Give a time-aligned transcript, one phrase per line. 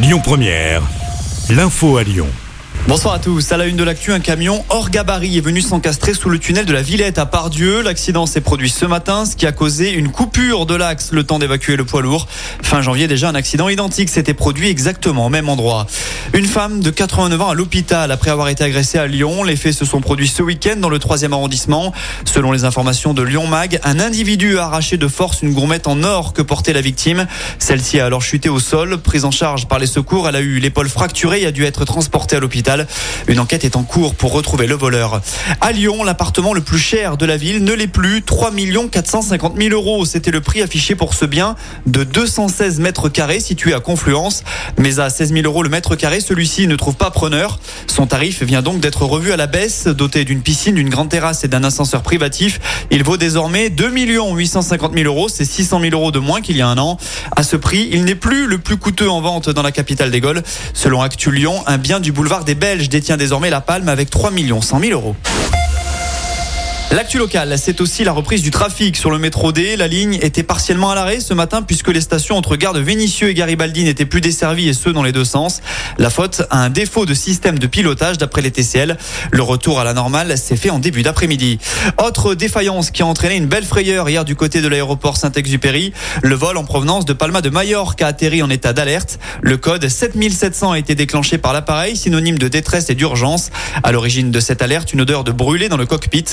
[0.00, 0.82] Lyon Première,
[1.50, 2.28] l'info à Lyon.
[2.86, 3.50] Bonsoir à tous.
[3.50, 6.64] À la une de l'actu, un camion hors gabarit est venu s'encastrer sous le tunnel
[6.64, 7.82] de la Villette à Pardieu.
[7.82, 11.38] L'accident s'est produit ce matin, ce qui a causé une coupure de l'axe, le temps
[11.38, 12.28] d'évacuer le poids lourd.
[12.62, 15.86] Fin janvier, déjà, un accident identique s'était produit exactement au même endroit.
[16.34, 19.42] Une femme de 89 ans à l'hôpital après avoir été agressée à Lyon.
[19.44, 21.92] Les faits se sont produits ce week-end dans le 3 arrondissement.
[22.24, 26.02] Selon les informations de Lyon Mag, un individu a arraché de force une gourmette en
[26.04, 27.26] or que portait la victime.
[27.58, 28.98] Celle-ci a alors chuté au sol.
[28.98, 31.84] Prise en charge par les secours, elle a eu l'épaule fracturée et a dû être
[31.84, 32.86] transportée à l'hôpital.
[33.26, 35.22] Une enquête est en cours pour retrouver le voleur.
[35.60, 38.22] À Lyon, l'appartement le plus cher de la ville ne l'est plus.
[38.22, 38.52] 3
[38.90, 40.04] 450 000 euros.
[40.04, 41.56] C'était le prix affiché pour ce bien
[41.86, 44.44] de 216 mètres carrés situé à Confluence.
[44.76, 47.58] Mais à 16 000 euros le mètre carré, celui-ci ne trouve pas preneur.
[47.86, 49.86] Son tarif vient donc d'être revu à la baisse.
[49.86, 54.94] Doté d'une piscine, d'une grande terrasse et d'un ascenseur privatif, il vaut désormais 2 850
[54.94, 55.28] 000 euros.
[55.28, 56.98] C'est 600 000 euros de moins qu'il y a un an.
[57.36, 60.20] À ce prix, il n'est plus le plus coûteux en vente dans la capitale des
[60.20, 60.42] Gaules.
[60.74, 64.30] Selon Actu Lyon, un bien du boulevard des Belges détient désormais la palme avec 3
[64.60, 65.16] 100 000 euros.
[66.90, 69.76] L'actu locale, c'est aussi la reprise du trafic sur le métro D.
[69.76, 73.28] La ligne était partiellement à l'arrêt ce matin puisque les stations entre gare de Vénissieux
[73.28, 75.60] et Garibaldi n'étaient plus desservies et ce dans les deux sens.
[75.98, 78.96] La faute à un défaut de système de pilotage d'après les TCL.
[79.30, 81.58] Le retour à la normale s'est fait en début d'après-midi.
[82.02, 85.92] Autre défaillance qui a entraîné une belle frayeur hier du côté de l'aéroport Saint-Exupéry.
[86.22, 89.18] Le vol en provenance de Palma de Majorque a atterri en état d'alerte.
[89.42, 93.50] Le code 7700 a été déclenché par l'appareil, synonyme de détresse et d'urgence.
[93.82, 96.24] À l'origine de cette alerte, une odeur de brûlé dans le cockpit.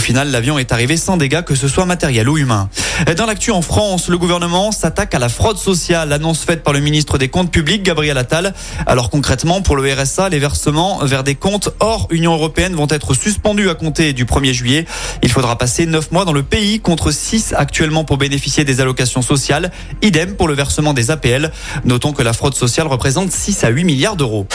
[0.00, 2.68] Final, l'avion est arrivé sans dégâts, que ce soit matériel ou humain.
[3.16, 6.12] Dans l'actu en France, le gouvernement s'attaque à la fraude sociale.
[6.12, 8.54] Annonce faite par le ministre des Comptes publics, Gabriel Attal.
[8.86, 13.14] Alors concrètement, pour le RSA, les versements vers des comptes hors Union européenne vont être
[13.14, 14.86] suspendus à compter du 1er juillet.
[15.22, 19.22] Il faudra passer 9 mois dans le pays contre 6 actuellement pour bénéficier des allocations
[19.22, 19.70] sociales.
[20.02, 21.52] Idem pour le versement des APL.
[21.84, 24.46] Notons que la fraude sociale représente 6 à 8 milliards d'euros.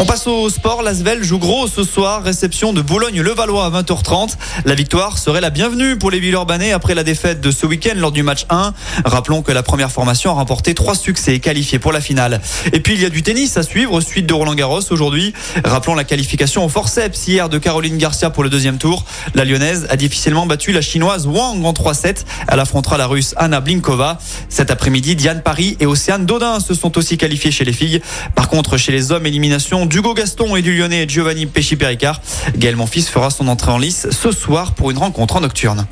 [0.00, 0.82] On passe au sport.
[0.82, 2.22] L'Asvel joue gros ce soir.
[2.22, 4.36] Réception de Boulogne-Levallois à 20h30.
[4.64, 8.12] La victoire serait la bienvenue pour les Villeurbanais après la défaite de ce week-end lors
[8.12, 8.74] du match 1.
[9.04, 12.40] Rappelons que la première formation a remporté trois succès et qualifié pour la finale.
[12.72, 14.00] Et puis il y a du tennis à suivre.
[14.00, 15.34] Suite de Roland Garros aujourd'hui.
[15.64, 19.04] Rappelons la qualification au forceps hier de Caroline Garcia pour le deuxième tour.
[19.34, 22.18] La Lyonnaise a difficilement battu la Chinoise Wang en 3-7.
[22.46, 24.18] Elle affrontera la Russe Anna Blinkova.
[24.48, 28.00] Cet après-midi, Diane Paris et Océane Dodin se sont aussi qualifiés chez les filles.
[28.36, 32.20] Par contre, chez les hommes, élimination d'Hugo Gaston et du Lyonnais Giovanni Pesci-Péricard.
[32.56, 35.86] Gaël Monfils fera son entrée en lice ce soir pour une rencontre en nocturne.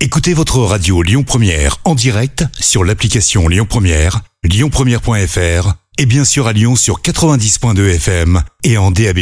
[0.00, 6.46] Écoutez votre radio Lyon Première en direct sur l'application Lyon Première, lyonpremière.fr et bien sûr
[6.46, 9.18] à Lyon sur 90.2 FM et en DAB+.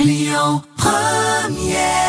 [0.00, 2.07] Lyon Première